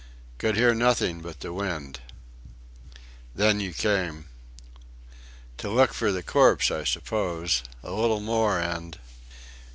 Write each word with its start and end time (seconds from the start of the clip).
Could 0.39 0.55
hear 0.55 0.73
nothing 0.73 1.21
but 1.21 1.41
the 1.41 1.53
wind.... 1.53 1.99
Then 3.35 3.59
you 3.59 3.71
came... 3.71 4.29
to 5.57 5.69
look 5.69 5.93
for 5.93 6.11
the 6.11 6.23
corpse, 6.23 6.71
I 6.71 6.85
suppose. 6.85 7.61
A 7.83 7.91
little 7.91 8.19
more 8.19 8.59
and..." 8.59 8.97